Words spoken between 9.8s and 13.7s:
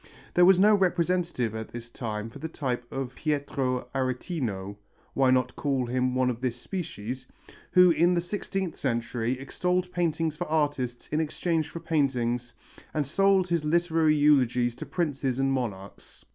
paintings for artists in exchange for paintings and sold his